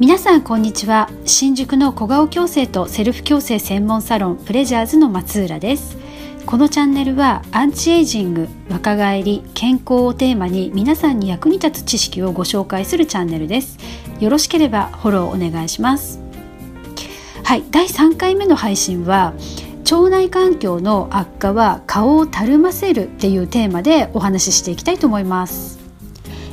[0.00, 1.10] 皆さんこんにちは。
[1.26, 5.98] 新宿の小顔矯正とセルフ矯正専門サロンプレジャーズの松浦です。
[6.46, 13.76] このチャンネルはアンチエイジング若返り健康をテーマに皆さんに役に立つ知識をご紹介するチャンネルです。
[14.20, 16.18] よろしければフォローお願いします。
[17.44, 19.34] はい第3回目の配信は
[19.84, 25.78] 腸内環境の悪化は顔をたるませるっていうテーマでお話ししていきたいと思います。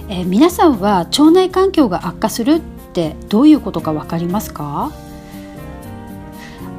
[0.10, 2.62] えー、皆さんは腸内環境が悪化する
[2.98, 4.92] ってどういうことか分かりますか？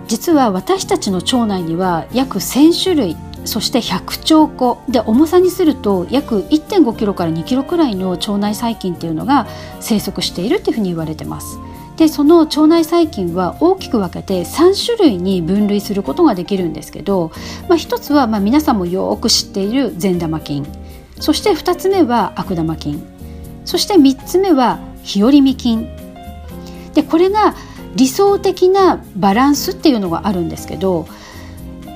[0.08, 9.46] 実は私たちの腸内には約1000種類そして100兆個で重さにすると約1.5キロから2キロくらいの腸内細菌っていうのが
[9.80, 11.58] 生息しているっていうふうに言われてます。
[11.96, 17.32] でその腸内細菌は大きく分けて3種類に分類することができるんですけど、
[17.68, 20.64] まあ、1つはまあ皆さんもよく知っている善玉菌
[21.18, 23.02] そして2つ目は悪玉菌
[23.64, 25.88] そして3つ目は日和見菌
[26.98, 27.54] でこれが
[27.94, 31.06] 理想的なバランスっていうのがあるんですけど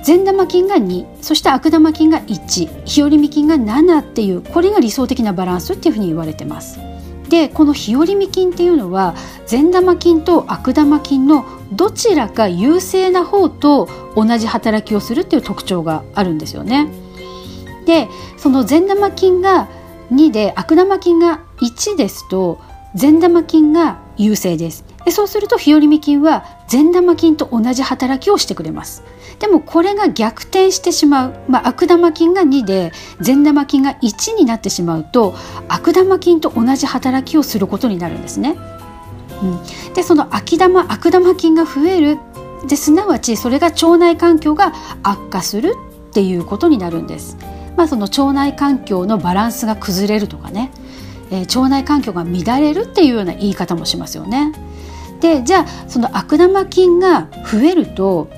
[0.01, 6.79] 善玉菌が2そして悪玉菌が1日和見菌が7っていうこれが理想的なバランスっていうふうに言われてます。
[7.27, 9.13] でこの日和見菌っていうのは
[9.45, 16.87] 善玉菌と悪玉菌のどちらか優勢な方と同じ働きをするっていう特徴があるんですよね。
[17.85, 19.67] でその善玉菌が
[20.13, 22.61] 2で悪玉菌が1ですと
[22.95, 29.03] 善玉菌が優勢ですでそうすると日和見菌は善玉菌と同じ働きをしてくれます。
[29.39, 35.35] でもこれが逆転してしまう、まあ、悪玉菌が2で善玉菌が1になってしまうと
[35.67, 38.55] 悪玉菌と同じ働きをすることになるんですね、
[39.41, 39.45] う
[39.91, 42.19] ん、でその悪玉悪玉菌が増える。
[42.67, 44.71] ですなわちそれが腸内環境が
[45.03, 45.75] 悪化する
[46.11, 47.35] っていうことになるんです、
[47.75, 50.71] まあ、その腸内環境のバランスが崩れるとかね。
[51.31, 54.53] えー、腸内環境が乱れるっていうような言い方もしますよね。
[55.23, 58.29] でじゃあその悪玉菌が増えると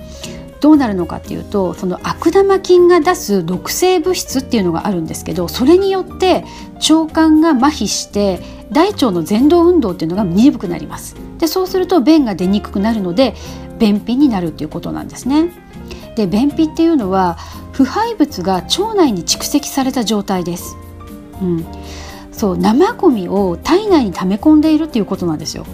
[0.62, 8.40] どうなるのかっていうとその悪玉菌が出す毒性物質っていうのがあるんですけどそれによって腸管が麻痺して
[8.72, 11.16] 大腸の蠕動運動っていうのが鈍くなります。
[11.40, 13.34] でそうすると便が出にくくなるので
[13.79, 15.52] 便秘になるっていうことなんですね。
[16.16, 17.38] で便秘っていうのは
[17.72, 20.78] 腐敗物が腸内に蓄積された状態です、
[21.41, 21.66] うん、
[22.31, 25.66] そう生ゴミを体内に溜め込んでいるっていうことなんですよ。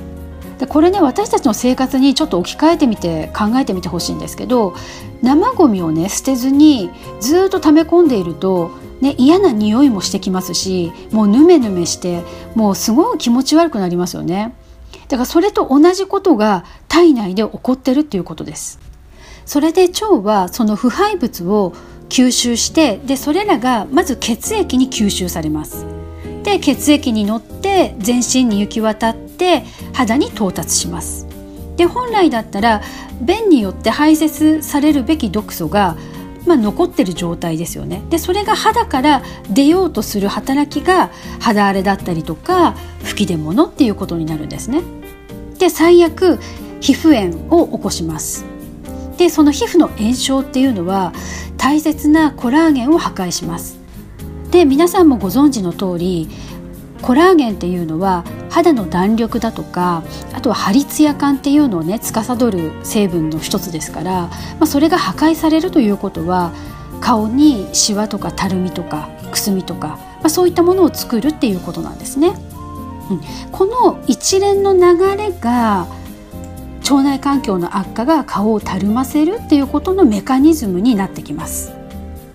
[0.61, 4.75] でこれね私たちの生活にちょっと置き換えてみて考えてみてほしいんですけど
[5.23, 8.69] 生ゴミをね捨てずにずっと溜め込んでいると、
[9.01, 12.21] ね、嫌な匂いもしてきますしもうヌメヌメして
[12.53, 14.53] もうすごい気持ち悪くなりますよね。
[15.07, 18.79] だからそれと同じことが体内で起こってるっていうことです。
[19.47, 21.73] それで腸はその腐敗物を
[22.07, 26.00] 吸収してでそれらがまず血液に吸収されます。
[26.43, 29.63] で血液に乗って全身に行き渡って
[29.93, 31.27] 肌に到達します。
[31.77, 32.81] で本来だったら
[33.21, 35.97] 便によって排泄されるべき毒素が、
[36.45, 38.01] まあ、残ってる状態ですよね。
[38.09, 44.81] でそれが肌から出ようとする働きが肌荒れだったりとか吹き出物っていうことになるんですね。
[45.59, 46.39] で最悪
[46.81, 48.45] 皮膚炎を起こします。
[49.17, 51.13] でその皮膚の炎症っていうのは
[51.57, 53.80] 大切なコラーゲンを破壊します。
[54.51, 56.29] で皆さんもご存知の通り
[57.01, 60.03] コラーゲンっていうのは肌の弾力だとか
[60.33, 66.53] あとはハリツヤ感っていうのをね司る成分の一つですから、まあ、それが破壊されるということは
[66.99, 72.35] 顔にシワとかたるみとかくすみとか、まあ、そういったものを作るっていうことなんですね。
[73.09, 75.87] うん、この一連の流れが
[76.81, 81.73] 腸内環境の悪化が顔をたるませるっていうことのメカニズムになってきます。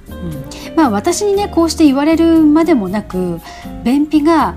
[0.09, 0.45] うん、
[0.77, 3.41] まあ私にねこうして言われるまでもなく
[3.83, 4.57] 便秘が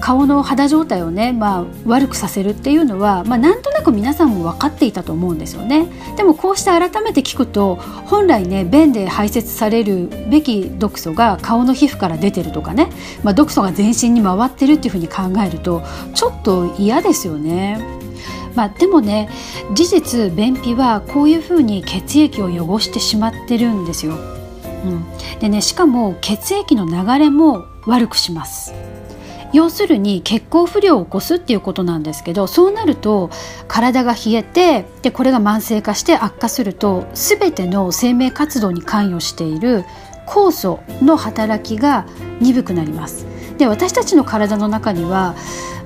[0.00, 5.86] 顔の肌状態をね、まあ、悪くさせるっていうのは、まあ、なんとなく皆さんも分かっていたと思うんですよね
[6.16, 12.90] でもこうして改めて聞くと本来ね便で排泄されるべき毒素が顔の皮膚から出てるとかね、
[13.24, 15.82] まあ、毒素が全身に回ってるっていうふうに考えると
[16.14, 17.96] ちょっと嫌ですよね。
[18.54, 19.28] まあ、でもね
[19.74, 24.35] 事実便秘はこういうふうに血液を汚してしまってるんですよ。
[24.90, 24.94] う
[25.36, 28.74] ん、でねしかも血液の流れも悪くします。
[29.52, 33.30] 要するに血行不良を起こすっていうことなんですけどそうなると
[33.68, 39.84] 体が冷えてでこれが慢性化して悪化すると全ての生命活動に関与している
[40.26, 42.06] 酵素の働きが
[42.40, 43.24] 鈍くなります。
[43.56, 45.34] で私たちの体の中には、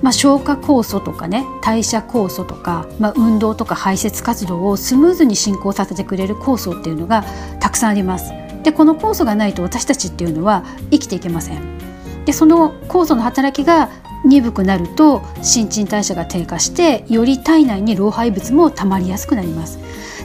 [0.02, 7.24] まあ、消化酵素とかね代謝酵素とか、まあ、運動とか排泄活動をスムーズに進行させてくれる酵素っていうのが
[7.60, 8.32] たくさんあります。
[8.62, 11.78] でこの酵素がないと私たちっていうのは生きていけません。
[12.24, 13.88] でその酵素の働きが
[14.24, 19.78] 鈍くなると新陳代謝が低下してより体内に老廃物も溜まりやすくなります。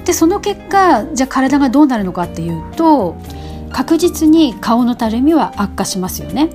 [0.03, 3.15] でその結果じゃあ体がどうなるのかっていうと
[3.71, 6.49] 確実に顔のたるみは悪化しますよね。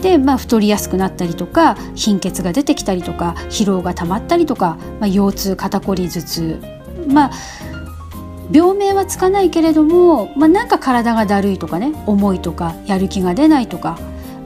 [0.00, 6.60] で、まあ、太りやすくなったりとか貧血が出てきたりとか疲労がたまったりとか、まあ、腰痛肩こり頭痛
[7.06, 7.30] まあ
[8.50, 13.98] 病名はつかないけれども、まあ、なんか体がだるいとかね重いとかやる気が出ないとか、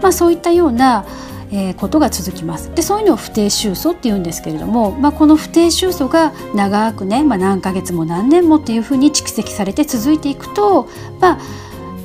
[0.02, 1.06] まあ、そういったような、
[1.50, 10.88] えー、ことが続きますでそういうのを不定収素っていうんですけれども、まあ、この不定収素が長くね、まあ、何ヶ月も何年もっていうふうに蓄積されて続いていくと、
[11.20, 11.40] まあ、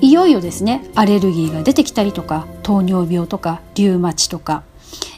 [0.01, 4.63] いよいよですねアレルギーが出てきたりとか糖尿病とかリウマチとか、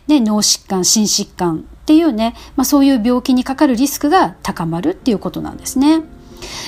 [0.07, 6.01] ね、脳疾患心疾患っていうね、まあ、そういう病気にかかるリスクが高まるっていうことなんですね。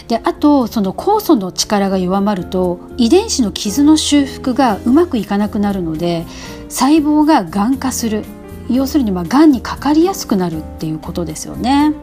[0.07, 6.25] であとその酵素の力が弱まると遺伝子の傷の修復がうまくいかなくなるので
[6.69, 8.23] 細胞ががん化する
[8.69, 11.93] 要するにまあがんにかかりやすくなるっていうことですよね。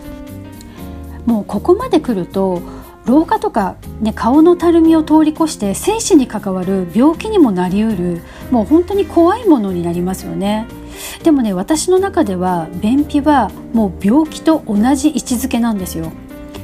[1.26, 2.62] もうここまで来ると
[3.04, 10.66] 老化とか、ね、顔のたるみを通り越して生死に関わる病気にもなりうるもう本当に怖いものになりますよね。
[11.22, 16.12] でもね私の中では便秘はもう病気と同じ位置づけなんですよ。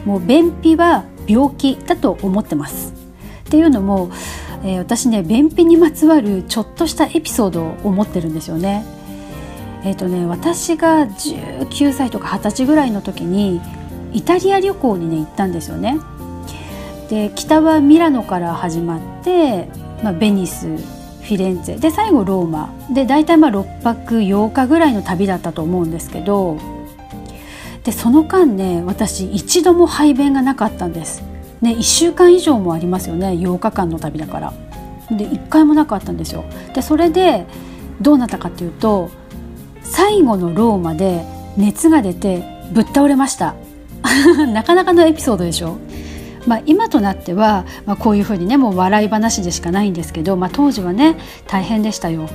[0.04, 2.92] もう便秘は病気だと思ってます。
[3.46, 4.10] っていうのも、
[4.62, 8.84] えー、私ね便秘にまつわるちょっとしたエピソードを持ってるんですよね。
[9.84, 13.60] えーとね、私が19歳とか20歳ぐらいの時に
[14.12, 15.98] イタリア旅行にね行ったんですよね。
[17.08, 19.68] で北はミラノから始まって、
[20.02, 26.58] まあ、ベニスフィレンツェで最後ローマで大体まあ6泊8日ぐらいの旅だったと思うんですけど
[27.84, 31.22] でその間ね私一度も排便がなかったんです。
[31.60, 34.52] ね、1週間以上もありますよね8日間の旅だから。
[35.10, 36.44] で1回もなかったんですよ。
[36.74, 37.46] でそれで
[38.00, 39.10] どうなったかっていうと
[39.82, 41.24] 最後のローマで
[41.56, 43.54] 熱が出てぶっ倒れました
[44.52, 45.78] なかなかのエピソードでしょ
[46.46, 52.26] まあ、今となっては、まあ、こういうふうにねもう笑い話でしかないんですけど、まあ、当時はね大変でしたよ。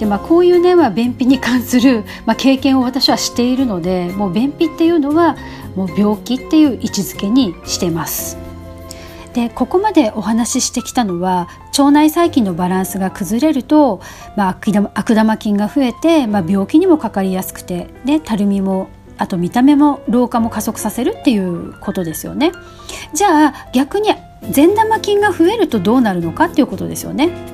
[0.00, 5.36] でまあ、こういうね、まあ、便秘に関する、 まあ、経験を私はしているのでもう便秘っていうのは
[5.76, 8.38] もう病気っていう位置づけにしてます。
[9.34, 11.48] でここまでお話ししてきたのは
[11.78, 14.00] 腸内細菌のバランスが崩れると、
[14.36, 14.56] まあ、
[14.94, 18.88] 悪玉菌が増えて、まあ、病気にもかかりやすくて、ね、たるみも
[19.18, 22.52] あと見た目も老化も加速させるっていうことですよね。
[23.12, 24.08] じゃあ逆に
[24.50, 27.49] 善玉菌が増えるとどうなるのかっていうことですよね。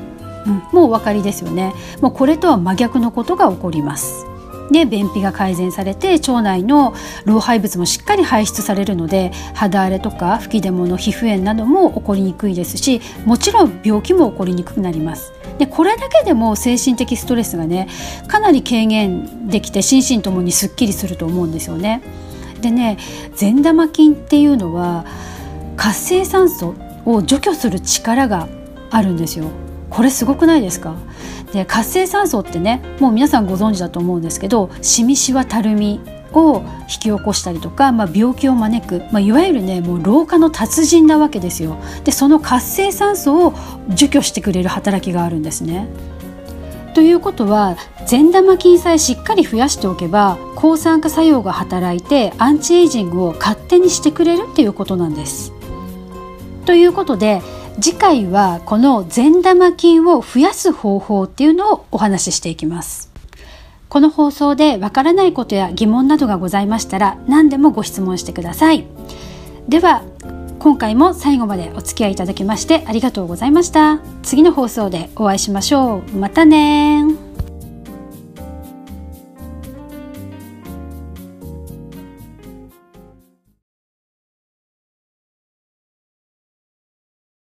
[0.46, 1.74] うん、もうお分かりですよね。
[2.00, 4.26] もうこれとは真逆のことが起こります。
[4.70, 6.94] で便秘が改善されて腸内の
[7.24, 15.32] 老廃物もしっかり排出されるので肌荒れとか吹き出物皮膚炎なども起こりにくいですしもちろん病気も起こりにくくなります。
[15.58, 17.88] でこれだけでも精神的ストレスがね
[18.28, 22.02] かなり軽減できて心身ともにすっきりすると思うんですよね。
[22.60, 22.98] でね
[23.34, 25.06] 善玉菌っていうのは
[25.76, 28.48] 活性酸素を除去する力が
[28.90, 29.46] あるんですよ。
[29.96, 30.94] これすごくないですか？
[31.52, 36.00] で活性酸素ってねもう皆さんご存知だと思うんですけどしみしわたるみ
[36.32, 41.78] を引き起こしたりとか、まあ、病気を招く、まあ、いわゆるねもう老化の達人なわけですよ。
[42.04, 43.54] でその活性酸素を
[43.88, 45.88] 除去してくれる働きがあるんですね。
[46.94, 47.76] ということは
[48.06, 55.52] 善玉菌さえしっかり増やしておけば抗酸化作用が働いてアンチエイジングを勝手にしてくれるっていうことなんです。
[56.66, 57.40] ということで
[57.80, 63.10] 次回はこの善玉菌を増やす方法っていうのをお話ししていきます。
[63.88, 68.86] この放送でわからないことや疑問などがございましたら何でもご質問してください。
[69.68, 70.02] では
[70.58, 74.00] 今回も最後までお付き合いいただきましてありがとうございました。
[74.22, 76.16] 次の放送でお会いしましょう。
[76.16, 77.25] またね